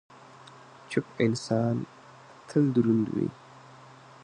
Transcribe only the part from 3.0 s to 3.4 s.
وي.